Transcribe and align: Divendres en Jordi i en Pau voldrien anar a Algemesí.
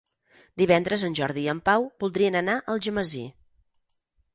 Divendres 0.61 1.03
en 1.09 1.19
Jordi 1.21 1.45
i 1.47 1.53
en 1.55 1.61
Pau 1.71 1.87
voldrien 2.05 2.41
anar 2.43 2.59
a 2.63 2.67
Algemesí. 2.77 3.27